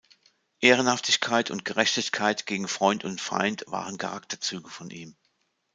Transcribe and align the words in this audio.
Ehrenhaftigkeit 0.61 1.51
und 1.51 1.63
Gerechtigkeit 1.63 2.47
gegen 2.47 2.67
Freund 2.67 3.03
und 3.03 3.21
Feind 3.21 3.63
waren 3.67 3.99
Charakterzüge 3.99 4.67
von 4.67 4.89
ihm. 4.89 5.15